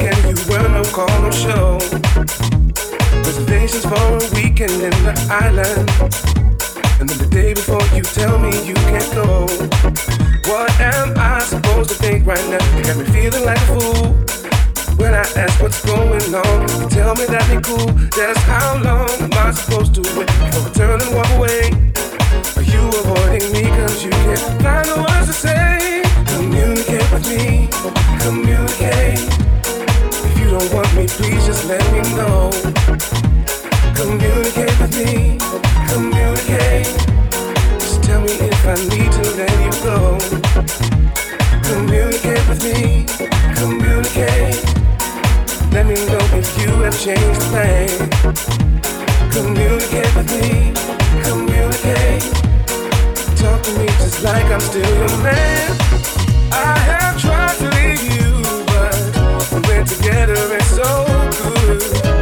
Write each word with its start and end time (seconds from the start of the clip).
again, 0.00 0.16
you 0.28 0.36
were 0.48 0.68
no 0.68 0.82
call, 0.92 1.08
no 1.20 1.30
show. 1.30 1.78
Reservations 3.24 3.84
for 3.84 3.94
a 3.94 4.20
weekend 4.34 4.72
in 4.72 4.94
the 5.04 5.14
island. 5.28 5.88
And 7.00 7.08
then 7.08 7.18
the 7.18 7.28
day 7.30 7.54
before, 7.54 7.82
you 7.94 8.02
tell 8.02 8.38
me 8.38 8.50
you 8.66 8.74
can't 8.74 9.12
go. 9.14 9.46
What 10.50 10.70
am 10.80 11.14
I 11.16 11.40
supposed 11.40 11.90
to 11.90 11.96
think 11.96 12.26
right 12.26 12.44
now? 12.48 12.62
You 12.76 12.84
got 12.84 12.96
me 12.96 13.04
feeling 13.12 13.44
like 13.44 13.58
a 13.58 13.66
fool. 13.78 14.16
When 14.96 15.14
I 15.14 15.24
ask 15.36 15.62
what's 15.62 15.84
going 15.84 16.34
on, 16.34 16.60
you 16.80 16.88
tell 16.88 17.14
me 17.14 17.24
that 17.26 17.48
ain't 17.50 17.64
cool. 17.64 17.86
That's 18.16 18.40
how 18.44 18.76
long 18.82 19.10
am 19.20 19.32
I 19.32 19.50
supposed 19.52 19.94
to 19.94 20.02
wait 20.16 20.26
before 20.26 20.68
I 20.68 20.72
turn 20.72 21.00
and 21.00 21.14
walk 21.14 21.30
away? 21.36 21.72
Are 22.56 22.66
you 22.74 22.82
avoiding 23.00 23.52
me 23.52 23.64
cause 23.64 24.04
you 24.04 24.10
can't 24.10 24.62
find 24.62 24.86
the 24.88 24.96
words 25.00 25.26
to 25.28 25.32
say? 25.32 26.02
Communicate 26.36 27.08
with 27.12 27.26
me, 27.28 27.68
communicate 28.20 29.40
don't 30.50 30.74
want 30.74 30.92
me, 30.96 31.06
please 31.06 31.46
just 31.46 31.64
let 31.66 31.80
me 31.92 32.00
know. 32.16 32.50
Communicate 33.94 34.76
with 34.80 34.94
me, 34.98 35.38
communicate. 35.86 36.90
Just 37.78 38.02
tell 38.02 38.20
me 38.20 38.34
if 38.50 38.66
I 38.66 38.74
need 38.90 39.12
to 39.12 39.24
let 39.38 39.54
you 39.62 39.72
go. 39.86 40.18
Communicate 41.70 42.44
with 42.48 42.64
me, 42.64 43.06
communicate. 43.54 44.58
Let 45.70 45.86
me 45.86 45.94
know 46.10 46.24
if 46.34 46.48
you 46.60 46.70
have 46.82 46.98
changed 46.98 47.40
plans. 47.52 47.94
Communicate 49.32 50.12
with 50.16 50.30
me, 50.34 50.74
communicate. 51.22 52.26
Talk 53.38 53.62
to 53.62 53.78
me 53.78 53.86
just 54.02 54.24
like 54.24 54.46
I'm 54.46 54.60
still 54.60 54.94
your 54.98 55.16
man. 55.22 55.76
I 56.50 56.76
have 56.90 57.20
tried 57.20 57.56
to 57.58 57.68
leave 57.76 58.02
you 58.02 58.29
together, 59.84 60.34
it's 60.56 60.66
so 60.66 61.04
good. 61.66 62.19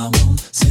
I 0.00 0.04
won't 0.04 0.40
say 0.40 0.69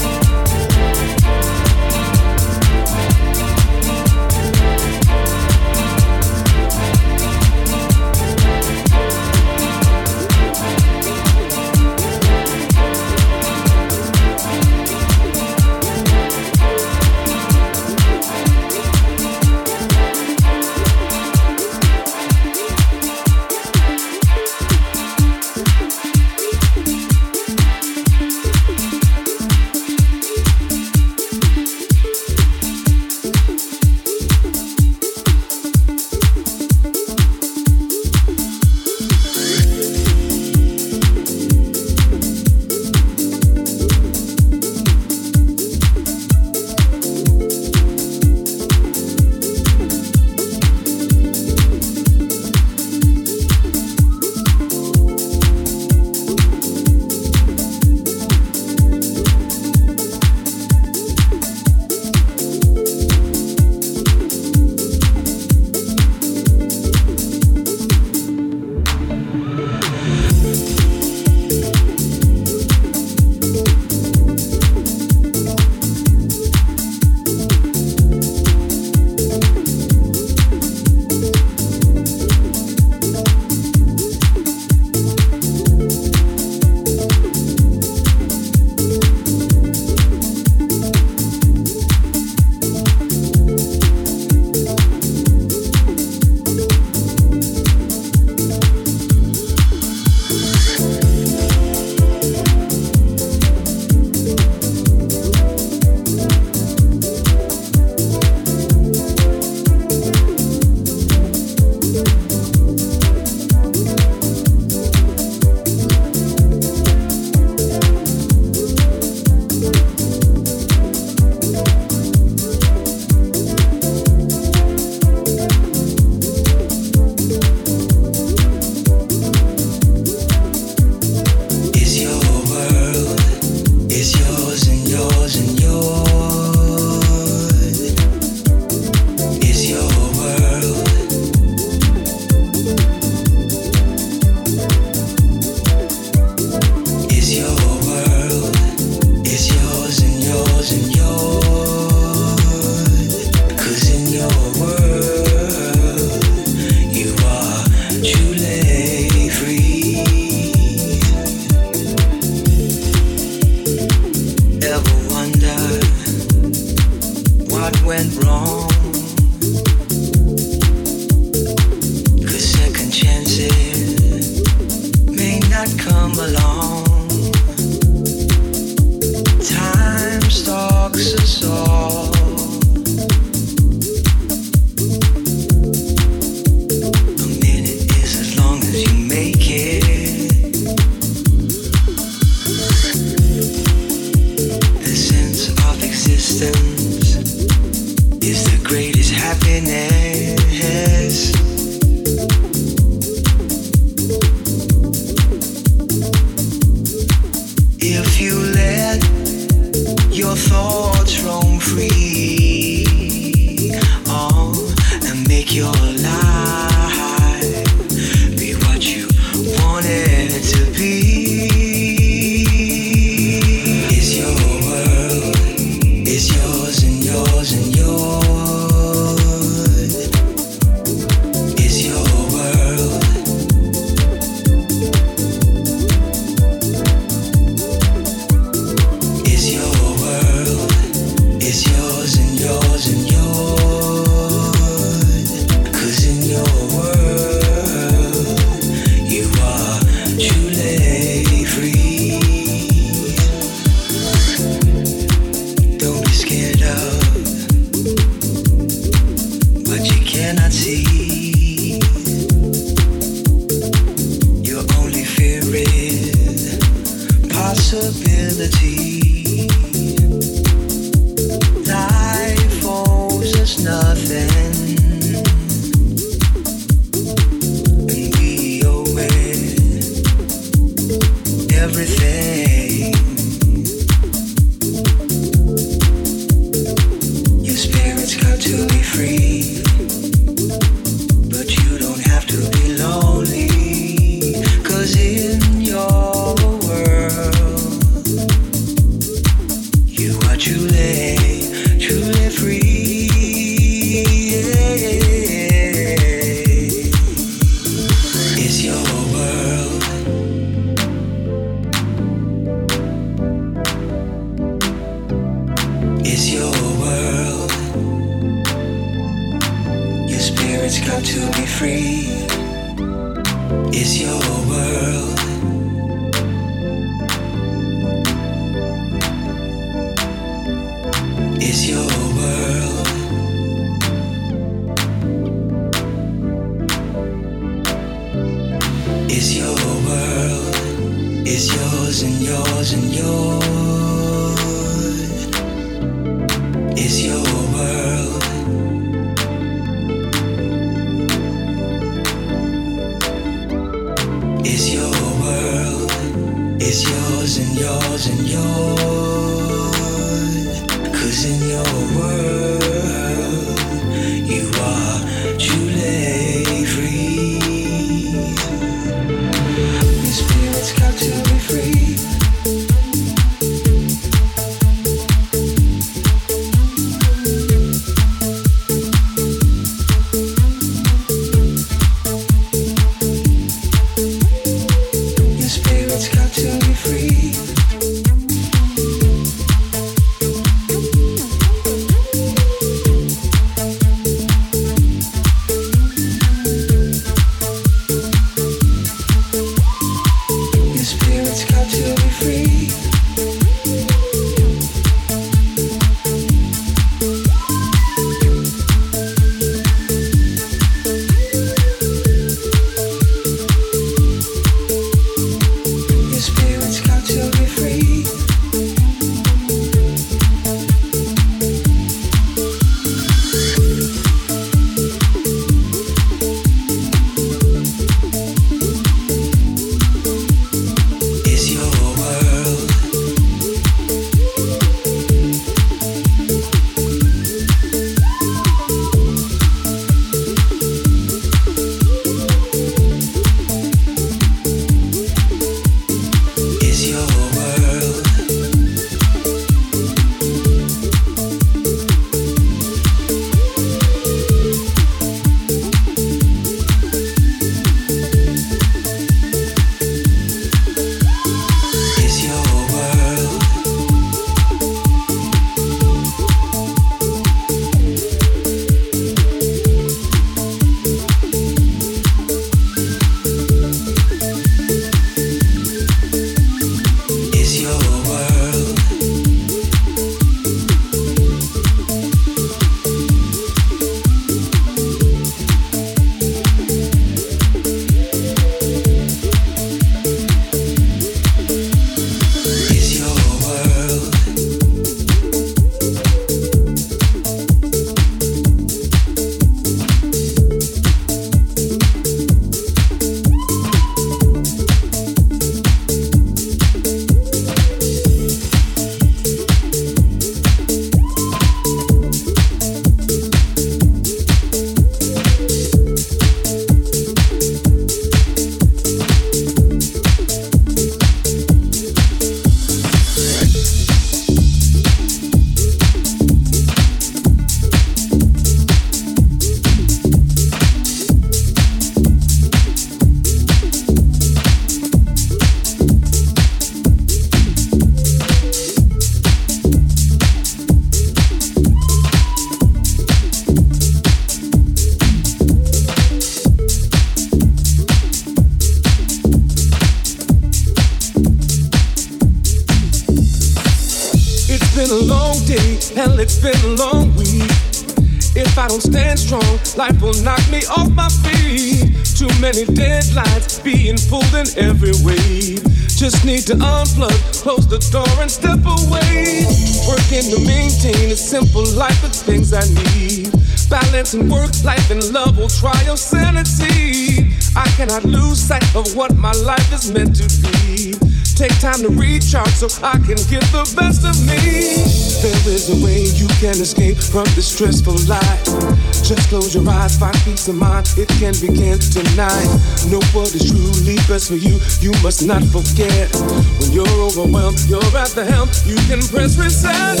need 566.44 566.58
to 566.58 566.64
unplug, 566.64 567.42
close 567.42 567.66
the 567.66 567.78
door, 567.90 568.08
and 568.20 568.30
step 568.30 568.60
away. 568.64 569.44
Working 569.88 570.30
to 570.30 570.38
maintain 570.44 571.10
a 571.10 571.16
simple 571.16 571.64
life 571.76 572.02
with 572.02 572.14
things 572.14 572.52
I 572.52 572.64
need. 572.84 573.32
Balance 573.70 574.14
and 574.14 574.30
work, 574.30 574.50
life 574.64 574.90
and 574.90 575.02
love 575.12 575.38
will 575.38 575.48
try 575.48 575.80
your 575.84 575.96
sanity. 575.96 577.34
I 577.56 577.66
cannot 577.76 578.04
lose 578.04 578.40
sight 578.40 578.64
of 578.76 578.94
what 578.96 579.16
my 579.16 579.32
life 579.32 579.72
is 579.72 579.90
meant 579.92 580.16
to 580.16 580.28
be. 580.42 580.94
Take 581.34 581.58
time 581.60 581.80
to 581.82 581.88
recharge 581.88 582.54
so 582.54 582.68
I 582.82 582.92
can 582.98 583.18
get 583.30 583.44
the 583.50 583.64
best 583.76 584.04
of 584.04 584.16
me. 584.26 584.84
There 585.22 585.54
is 585.54 585.70
a 585.70 585.84
way 585.84 586.02
you 586.02 586.28
can 586.40 586.60
escape 586.60 586.98
from 586.98 587.24
this 587.34 587.48
stressful 587.52 587.96
life. 588.06 588.83
Just 589.04 589.28
close 589.28 589.54
your 589.54 589.68
eyes, 589.68 589.98
find 589.98 590.16
peace 590.24 590.48
of 590.48 590.56
mind. 590.56 590.88
It 590.96 591.08
can 591.20 591.36
begin 591.36 591.76
tonight. 591.76 592.48
Know 592.88 593.04
what 593.12 593.28
is 593.36 593.52
truly 593.52 594.00
best 594.08 594.32
for 594.32 594.40
you. 594.40 594.56
You 594.80 594.96
must 595.04 595.26
not 595.28 595.44
forget. 595.52 596.08
When 596.56 596.72
you're 596.72 596.88
overwhelmed, 597.04 597.60
you're 597.68 597.84
at 598.00 598.16
the 598.16 598.24
helm. 598.24 598.48
You 598.64 598.80
can 598.88 599.04
press 599.12 599.36
reset. 599.36 600.00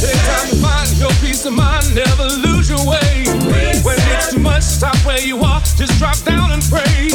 Take 0.00 0.16
time 0.24 0.48
to 0.48 0.56
find 0.64 0.88
your 0.96 1.12
peace 1.20 1.44
of 1.44 1.52
mind. 1.52 1.92
Never 1.94 2.24
lose 2.40 2.72
your 2.72 2.80
way. 2.88 3.28
When 3.84 4.00
it's 4.16 4.32
too 4.32 4.40
much, 4.40 4.64
stop 4.64 4.96
where 5.04 5.20
you 5.20 5.36
are. 5.44 5.60
Just 5.76 6.00
drop 6.00 6.16
down 6.24 6.50
and 6.50 6.64
pray. 6.72 7.12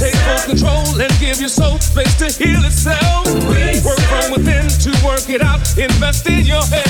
Take 0.00 0.16
full 0.16 0.56
control 0.56 0.96
and 0.96 1.12
give 1.20 1.44
your 1.44 1.52
soul 1.52 1.76
space 1.78 2.16
to 2.24 2.32
heal 2.32 2.64
itself. 2.64 3.28
Work 3.84 4.00
from 4.08 4.32
within 4.32 4.64
to 4.80 4.90
work 5.04 5.28
it 5.28 5.42
out. 5.44 5.60
Invest 5.76 6.26
in 6.26 6.46
your 6.48 6.64
health. 6.64 6.89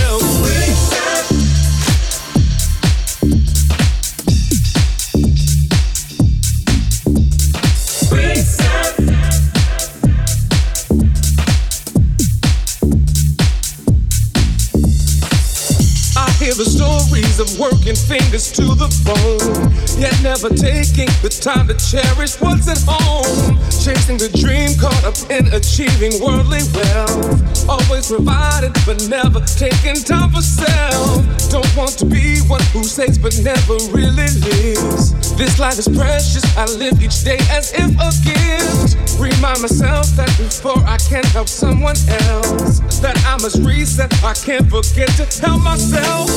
Of 17.40 17.58
working 17.58 17.96
fingers 17.96 18.52
to 18.52 18.76
the 18.76 18.88
bone, 19.00 19.72
yet 19.96 20.12
never 20.22 20.52
taking 20.52 21.08
the 21.24 21.32
time 21.32 21.66
to 21.66 21.74
cherish 21.80 22.36
what's 22.36 22.68
at 22.68 22.76
home. 22.84 23.56
Chasing 23.80 24.20
the 24.20 24.28
dream, 24.36 24.76
caught 24.76 25.00
up 25.08 25.16
in 25.32 25.48
achieving 25.56 26.20
worldly 26.20 26.60
wealth. 26.76 27.64
Always 27.64 28.12
provided, 28.12 28.76
but 28.84 29.00
never 29.08 29.40
taking 29.56 29.96
time 29.96 30.28
for 30.30 30.44
self. 30.44 31.24
Don't 31.48 31.72
want 31.76 31.96
to 31.98 32.04
be 32.04 32.44
one 32.44 32.62
who 32.76 32.84
says 32.84 33.16
but 33.16 33.32
never 33.40 33.80
really 33.88 34.28
lives. 34.44 35.16
This 35.40 35.58
life 35.58 35.78
is 35.80 35.88
precious, 35.88 36.44
I 36.56 36.68
live 36.76 37.00
each 37.00 37.24
day 37.24 37.40
as 37.48 37.72
if 37.72 37.88
a 37.96 38.12
gift. 38.20 39.00
Remind 39.16 39.64
myself 39.64 40.12
that 40.20 40.28
before 40.36 40.84
I 40.84 40.98
can 41.08 41.24
help 41.32 41.48
someone 41.48 41.96
else, 42.28 42.80
that 43.00 43.16
I 43.24 43.40
must 43.40 43.64
reset, 43.64 44.12
I 44.22 44.34
can't 44.34 44.68
forget 44.68 45.08
to 45.16 45.24
help 45.40 45.64
myself. 45.64 46.28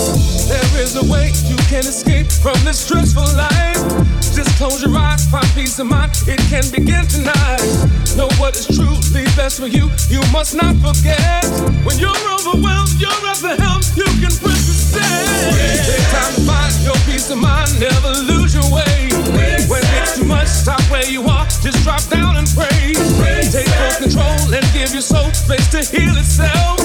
There 0.47 0.81
is 0.81 0.92
a 0.95 1.11
way 1.11 1.31
you 1.45 1.55
can 1.71 1.79
escape 1.79 2.27
from 2.31 2.53
this 2.65 2.79
stressful 2.79 3.23
life. 3.35 3.81
Just 4.35 4.49
close 4.57 4.83
your 4.83 4.95
eyes, 4.97 5.25
find 5.29 5.47
peace 5.55 5.79
of 5.79 5.87
mind. 5.87 6.11
It 6.27 6.39
can 6.51 6.63
begin 6.69 7.07
tonight. 7.07 7.61
Know 8.17 8.29
what 8.37 8.55
is 8.55 8.67
truly 8.67 9.25
best 9.35 9.59
for 9.59 9.67
you. 9.67 9.89
You 10.09 10.21
must 10.31 10.55
not 10.55 10.75
forget. 10.77 11.45
When 11.85 11.97
you're 11.97 12.23
overwhelmed, 12.35 12.93
you're 12.99 13.25
at 13.25 13.39
the 13.41 13.55
helm. 13.57 13.81
You 13.95 14.05
can 14.21 14.33
press 14.37 14.61
the 14.69 14.75
step. 14.75 15.05
Take 15.87 16.07
time 16.13 16.33
to 16.35 16.41
find 16.41 16.73
your 16.83 16.97
peace 17.09 17.29
of 17.29 17.37
mind. 17.37 17.79
Never 17.79 18.11
lose 18.29 18.53
your 18.53 18.69
way. 18.69 19.09
When 19.69 19.82
it's 20.03 20.19
too 20.19 20.25
much, 20.25 20.47
stop 20.47 20.81
where 20.91 21.05
you 21.07 21.23
are. 21.23 21.45
Just 21.63 21.83
drop 21.83 22.03
down 22.11 22.35
and 22.37 22.47
pray. 22.51 22.93
Take 23.47 23.67
full 23.67 23.95
control 24.03 24.53
and 24.53 24.65
give 24.75 24.91
your 24.91 25.01
soul 25.01 25.31
space 25.31 25.67
to 25.71 25.79
heal 25.79 26.15
itself. 26.17 26.79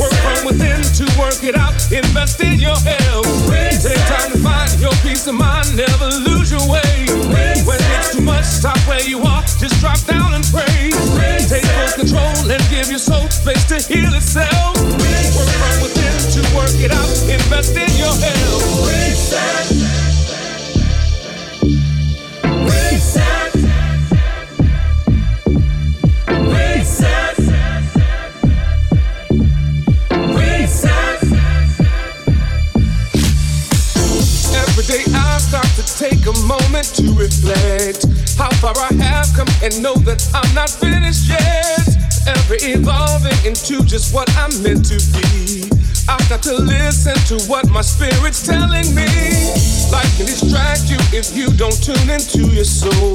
Work 0.00 0.14
from 0.24 0.40
within 0.48 0.80
to 0.98 1.04
work 1.20 1.44
it 1.44 1.56
out. 1.56 1.74
Invest 1.92 2.40
in 2.40 2.58
your 2.58 2.76
health. 2.80 3.28
Take 3.84 4.00
time 4.08 4.32
to 4.32 4.38
find 4.40 4.70
your 4.80 4.94
peace 5.04 5.26
of 5.26 5.34
mind. 5.34 5.76
Never 5.76 6.08
lose 6.24 6.50
your 6.50 6.64
way. 6.66 7.06
When 7.68 7.80
it's 7.96 8.16
too 8.16 8.22
much, 8.22 8.44
stop 8.44 8.78
where 8.88 9.04
you 9.04 9.20
are. 9.22 9.42
Just 9.60 9.80
drop 9.80 10.00
down 10.06 10.34
and 10.34 10.44
pray. 10.48 10.90
Take 11.44 11.66
full 11.76 11.92
control 12.00 12.50
and 12.50 12.62
give 12.72 12.88
your 12.88 13.02
soul 13.02 13.28
space 13.28 13.64
to 13.68 13.76
heal 13.92 14.12
itself. 14.14 14.76
Work 15.36 15.50
from 15.60 15.76
within 15.84 16.14
to 16.34 16.40
work 16.56 16.76
it 16.80 16.92
out. 16.92 17.12
Invest 17.28 17.76
in 17.76 17.92
your 18.00 18.14
health. 18.14 18.83
To 36.92 37.12
reflect 37.14 38.06
how 38.36 38.50
far 38.60 38.74
I 38.76 38.92
have 39.02 39.28
come 39.34 39.48
and 39.62 39.82
know 39.82 39.94
that 40.04 40.20
I'm 40.34 40.54
not 40.54 40.70
finished 40.70 41.28
yet. 41.28 41.86
Ever 42.26 42.56
evolving 42.60 43.46
into 43.46 43.84
just 43.84 44.14
what 44.14 44.28
I'm 44.36 44.50
meant 44.62 44.84
to 44.86 44.98
be. 45.12 45.73
I've 46.08 46.28
got 46.28 46.42
to 46.44 46.54
listen 46.54 47.14
to 47.32 47.44
what 47.48 47.68
my 47.70 47.80
spirit's 47.80 48.46
telling 48.46 48.94
me. 48.94 49.08
Life 49.90 50.16
can 50.16 50.26
distract 50.26 50.90
you 50.90 50.98
if 51.16 51.36
you 51.36 51.48
don't 51.56 51.76
tune 51.82 52.10
into 52.10 52.52
your 52.52 52.64
soul. 52.64 53.14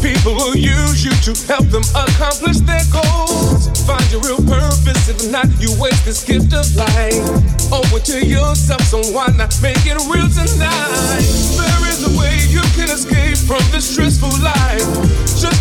People 0.00 0.34
will 0.34 0.56
use 0.56 1.04
you 1.04 1.12
to 1.28 1.32
help 1.46 1.66
them 1.68 1.82
accomplish 1.94 2.58
their 2.64 2.84
goals. 2.90 3.68
Find 3.86 4.04
your 4.10 4.22
real 4.22 4.42
purpose, 4.48 5.08
if 5.08 5.30
not, 5.30 5.48
you 5.60 5.74
waste 5.80 6.04
this 6.04 6.24
gift 6.24 6.54
of 6.54 6.64
life. 6.76 7.52
It 7.94 8.04
to 8.06 8.26
yourself, 8.26 8.80
so 8.82 9.02
why 9.12 9.28
not 9.36 9.52
make 9.62 9.84
it 9.84 10.00
real 10.08 10.28
tonight? 10.28 11.20
There 11.60 11.88
is 11.92 12.02
a 12.08 12.18
way 12.18 12.40
you 12.48 12.62
can 12.74 12.88
escape 12.88 13.36
from 13.36 13.60
this 13.70 13.92
stressful 13.92 14.32
life. 14.42 15.11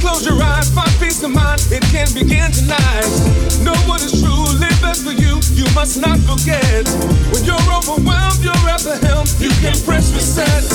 Close 0.01 0.25
your 0.25 0.41
eyes, 0.41 0.67
find 0.73 0.89
peace 0.97 1.21
of 1.21 1.29
mind. 1.29 1.61
It 1.69 1.85
can 1.93 2.09
begin 2.17 2.49
tonight. 2.51 3.05
Know 3.61 3.77
what 3.85 4.01
is 4.01 4.17
truly 4.17 4.65
best 4.81 5.05
for 5.05 5.13
you. 5.13 5.37
You 5.53 5.69
must 5.77 6.01
not 6.01 6.17
forget. 6.25 6.89
When 7.29 7.45
you're 7.45 7.69
overwhelmed, 7.69 8.41
you're 8.41 8.65
at 8.65 8.81
the 8.81 8.97
helm. 9.05 9.29
You 9.37 9.53
can 9.61 9.77
press 9.85 10.09
reset. 10.09 10.65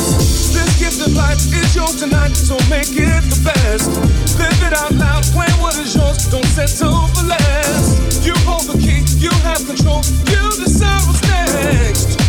This 0.55 0.79
gift 0.79 1.03
of 1.03 1.13
life 1.19 1.43
is 1.51 1.75
yours 1.75 1.99
tonight, 1.99 2.39
so 2.39 2.55
make 2.71 2.95
it 2.95 3.23
the 3.27 3.41
best. 3.43 3.91
Live 4.39 4.63
it 4.63 4.73
out 4.79 4.95
loud. 4.95 5.25
Plan 5.35 5.51
what 5.59 5.75
is 5.75 5.97
yours. 5.97 6.31
Don't 6.31 6.47
settle 6.47 7.09
for 7.11 7.27
less. 7.27 7.99
You 8.25 8.35
hold 8.47 8.71
the 8.71 8.79
key. 8.79 9.03
You 9.19 9.35
have 9.43 9.59
control. 9.67 10.07
You 10.31 10.55
decide 10.55 11.03
what's 11.03 11.23
next. 11.27 12.26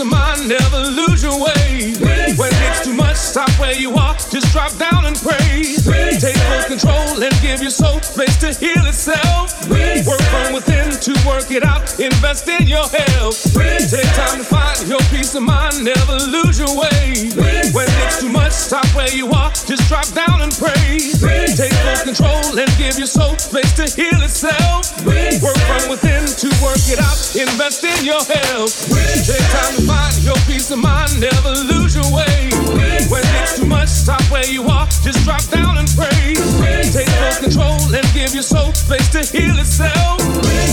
Your 0.00 0.06
of 0.06 0.12
mind. 0.12 0.48
Never 0.48 0.78
lose 0.78 1.22
your 1.22 1.36
way. 1.36 1.92
When 2.36 2.52
it's 2.52 2.84
too 2.84 2.94
much, 2.94 3.16
stop 3.16 3.50
where 3.60 3.74
you 3.74 3.94
are. 3.94 4.14
Just 4.14 4.52
drop 4.52 4.72
down 4.78 5.04
and 5.04 5.16
pray. 5.16 5.76
Take 6.18 6.36
full 6.36 6.64
control 6.64 7.22
and 7.22 7.32
give 7.40 7.60
your 7.60 7.70
soul 7.70 8.00
space 8.00 8.36
to 8.40 8.52
heal 8.52 8.86
itself. 8.86 9.52
Work 9.68 10.22
from 10.32 10.54
within 10.54 10.90
to 10.92 11.12
work 11.28 11.50
it 11.50 11.64
out. 11.64 11.98
Invest 12.00 12.48
in 12.48 12.66
your 12.66 12.88
health. 12.88 13.52
Take 13.52 14.08
time 14.16 14.38
to 14.38 14.44
find 14.44 14.88
your 14.88 15.00
peace 15.10 15.34
of 15.34 15.42
mind. 15.42 15.84
Never 15.84 16.16
lose 16.32 16.58
your 16.58 16.72
way. 16.72 17.28
When 17.72 17.89
too 18.20 18.28
much, 18.28 18.52
stop 18.52 18.84
where 18.94 19.08
you 19.16 19.32
are. 19.32 19.50
Just 19.50 19.88
drop 19.88 20.04
down 20.12 20.42
and 20.44 20.52
pray. 20.52 21.00
Take 21.56 21.72
full 21.72 22.12
control 22.12 22.60
and 22.60 22.68
give 22.76 23.00
your 23.00 23.08
soul 23.08 23.32
space 23.38 23.72
to 23.80 23.88
heal 23.96 24.20
itself. 24.20 24.92
Work 25.08 25.56
from 25.64 25.88
within 25.88 26.28
to 26.28 26.48
work 26.60 26.84
it 26.92 27.00
out. 27.00 27.16
Invest 27.32 27.80
in 27.82 28.04
your 28.04 28.20
health. 28.20 28.76
Take 29.24 29.46
time 29.56 29.72
to 29.80 29.82
find 29.88 30.12
your 30.20 30.36
peace 30.44 30.70
of 30.70 30.78
mind. 30.84 31.16
Never 31.16 31.52
lose 31.72 31.96
your 31.96 32.08
way. 32.12 32.52
When 33.08 33.24
it's 33.40 33.56
too 33.56 33.64
much, 33.64 33.88
stop 33.88 34.22
where 34.28 34.46
you 34.46 34.68
are. 34.68 34.86
Just 35.00 35.24
drop 35.24 35.42
down 35.48 35.78
and 35.78 35.88
pray. 35.96 36.36
Take 36.92 37.08
full 37.08 37.48
control 37.48 37.80
and 37.96 38.04
give 38.12 38.34
your 38.36 38.44
soul 38.44 38.72
space 38.74 39.08
to 39.16 39.24
heal 39.24 39.56
itself. 39.58 40.20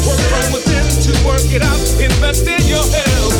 Work 0.03 0.21
from 0.35 0.47
within 0.51 0.83
to 1.07 1.11
work 1.23 1.47
it 1.55 1.63
out. 1.63 1.79
Invest 1.95 2.43
in 2.43 2.63
your 2.67 2.83
health. 2.83 3.35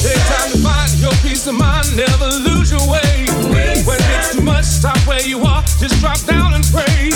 Take 0.00 0.24
time 0.32 0.48
to 0.56 0.58
find 0.64 0.90
your 0.96 1.12
peace 1.20 1.46
of 1.46 1.54
mind. 1.54 1.92
Never 1.94 2.28
lose 2.48 2.72
your 2.72 2.88
way. 2.88 3.09
Stop 4.80 4.96
where 5.06 5.22
you 5.22 5.38
are. 5.44 5.62
Just 5.78 6.00
drop 6.00 6.18
down 6.24 6.54
and 6.54 6.64
pray. 6.72 7.10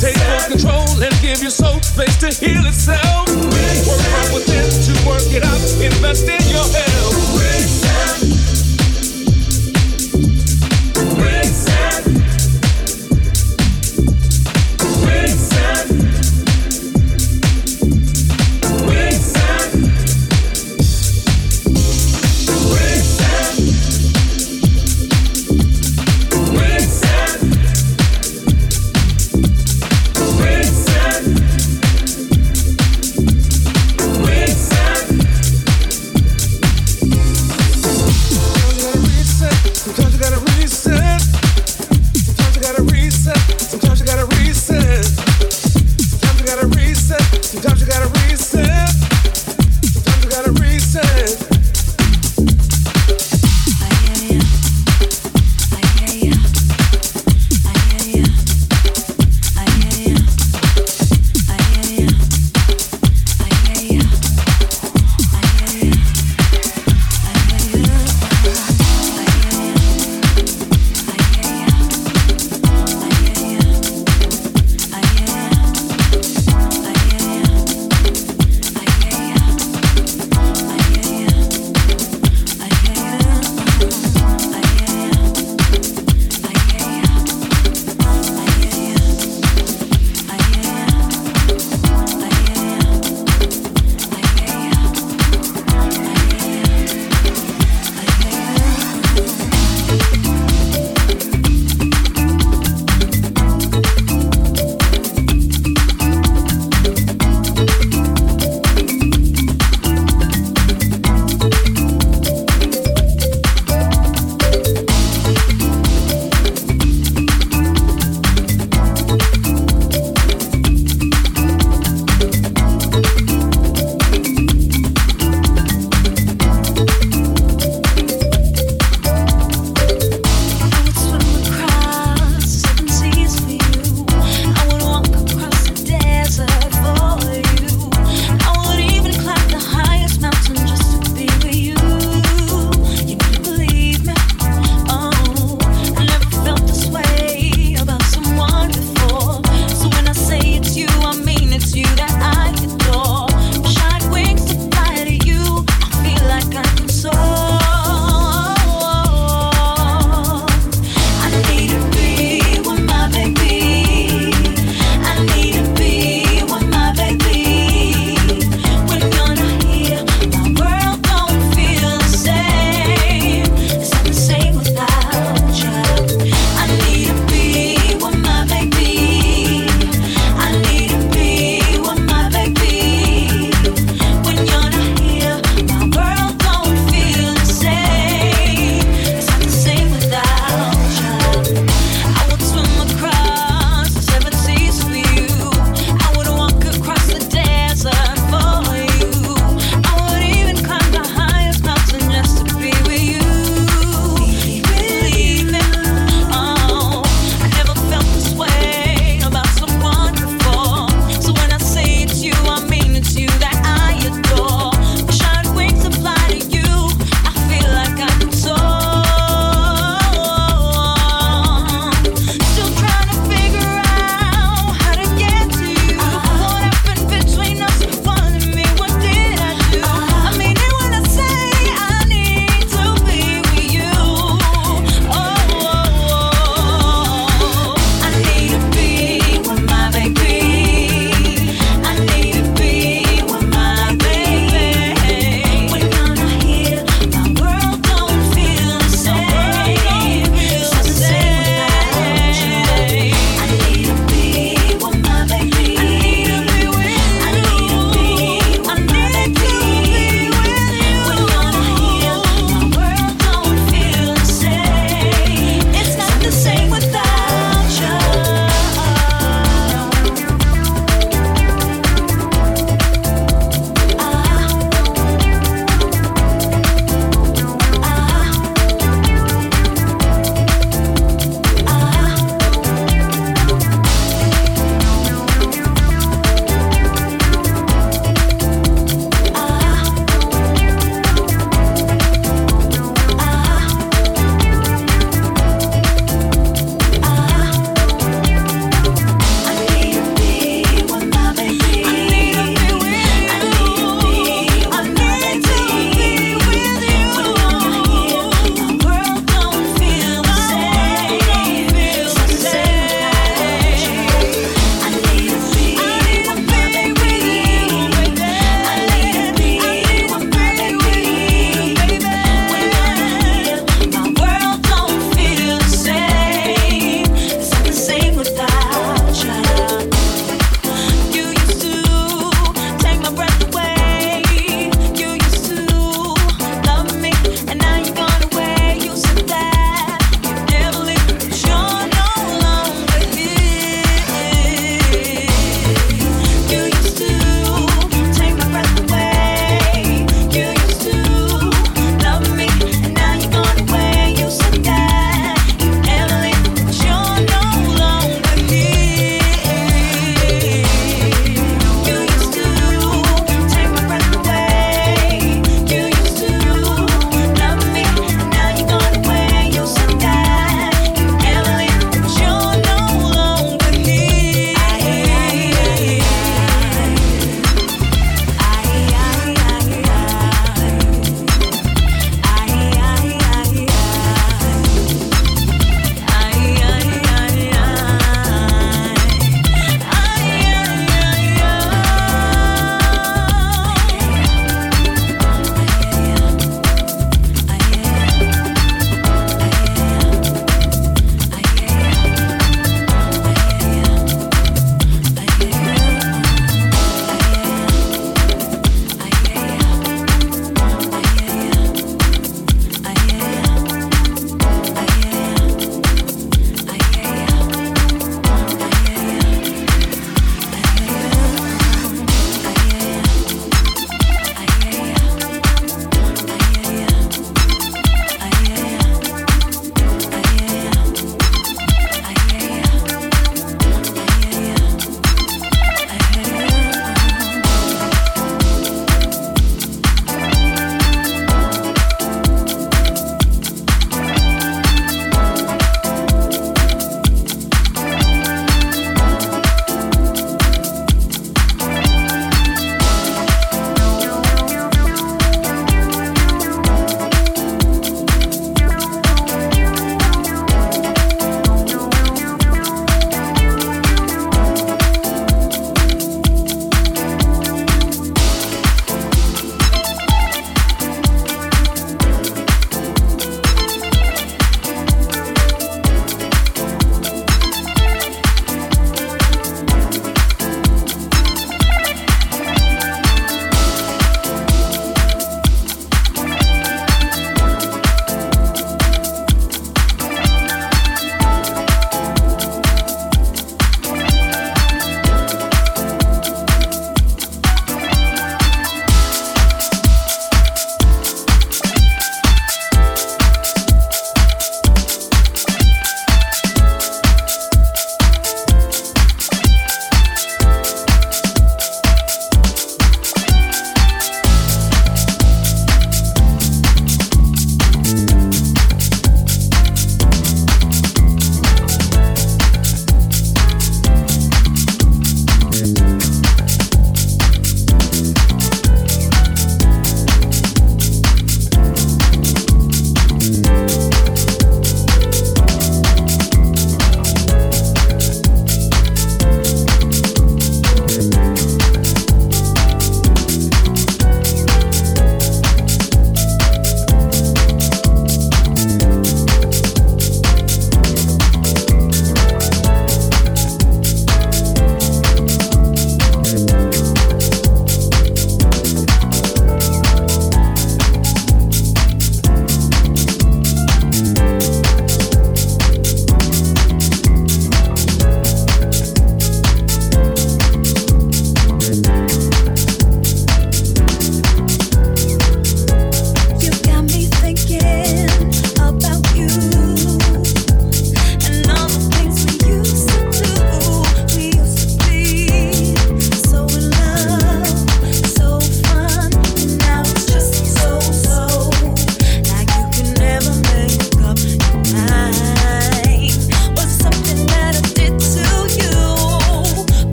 Take 0.00 0.16
full 0.16 0.56
control 0.56 0.88
and 1.02 1.14
give 1.20 1.42
your 1.42 1.50
soul 1.50 1.80
space 1.82 2.16
to 2.24 2.28
heal 2.28 2.64
itself. 2.64 3.28
Work 3.28 4.02
from 4.12 4.34
within 4.34 4.64
to 4.86 4.92
work 5.06 5.28
it 5.28 5.44
out. 5.44 5.60
Invest 5.84 6.24
in 6.28 6.40
your 6.48 6.64
health. 6.64 6.91